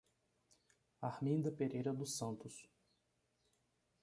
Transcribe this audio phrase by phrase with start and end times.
[0.99, 2.67] Arminda Pereira dos Santos